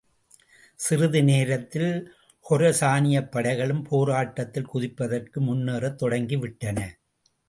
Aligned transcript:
சிறிது 0.75 1.23
நேரத்தில் 1.23 2.13
கொரசானியப்படைகளும் 2.49 3.83
போராட்டத்தில் 3.83 4.67
குதிப்பதற்கு 4.73 5.41
முன்னேறத் 5.41 6.03
தொடங்கிவிட்டன. 6.03 6.79